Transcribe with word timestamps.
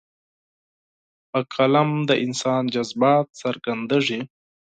په 1.29 1.39
قلم 1.53 1.89
د 2.09 2.11
انسان 2.25 2.63
جذبات 2.75 3.25
څرګندېږي. 3.41 4.21